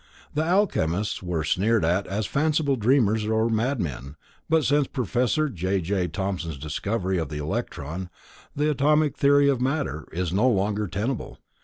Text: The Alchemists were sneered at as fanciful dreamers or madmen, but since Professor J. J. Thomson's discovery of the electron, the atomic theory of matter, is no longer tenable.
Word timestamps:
The 0.33 0.41
Alchemists 0.43 1.21
were 1.21 1.43
sneered 1.43 1.85
at 1.85 2.07
as 2.07 2.25
fanciful 2.25 2.75
dreamers 2.75 3.27
or 3.27 3.49
madmen, 3.49 4.15
but 4.49 4.63
since 4.63 4.87
Professor 4.87 5.47
J. 5.47 5.79
J. 5.79 6.07
Thomson's 6.07 6.57
discovery 6.57 7.19
of 7.19 7.29
the 7.29 7.37
electron, 7.37 8.09
the 8.55 8.71
atomic 8.71 9.15
theory 9.15 9.47
of 9.47 9.61
matter, 9.61 10.07
is 10.11 10.33
no 10.33 10.49
longer 10.49 10.87
tenable. 10.87 11.37